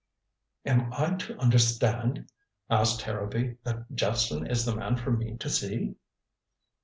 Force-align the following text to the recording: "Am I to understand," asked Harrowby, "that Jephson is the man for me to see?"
"Am 0.65 0.91
I 0.93 1.13
to 1.13 1.37
understand," 1.37 2.27
asked 2.71 3.03
Harrowby, 3.03 3.57
"that 3.63 3.85
Jephson 3.93 4.47
is 4.47 4.65
the 4.65 4.75
man 4.75 4.95
for 4.95 5.11
me 5.11 5.37
to 5.37 5.47
see?" 5.47 5.93